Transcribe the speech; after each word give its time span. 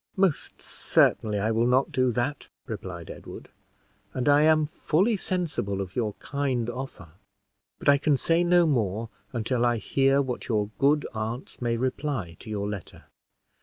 "Most 0.15 0.63
certainly 0.63 1.37
I 1.37 1.51
will 1.51 1.67
not 1.67 1.91
do 1.91 2.11
that," 2.11 2.49
replied 2.65 3.11
Edward; 3.11 3.49
"and 4.15 4.27
I 4.27 4.41
am 4.41 4.65
fully 4.65 5.15
sensible 5.15 5.79
of 5.79 5.95
your 5.95 6.13
kind 6.13 6.71
offer; 6.71 7.09
but 7.77 7.87
I 7.87 7.99
can 7.99 8.17
say 8.17 8.43
no 8.43 8.65
more 8.65 9.09
until 9.31 9.63
I 9.63 9.77
hear 9.77 10.19
what 10.19 10.47
your 10.47 10.71
good 10.79 11.05
aunts 11.13 11.61
may 11.61 11.77
reply 11.77 12.35
to 12.39 12.49
your 12.49 12.67
letter. 12.67 13.03